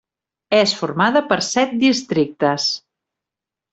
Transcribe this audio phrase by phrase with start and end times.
[0.59, 2.67] És formada per set districtes.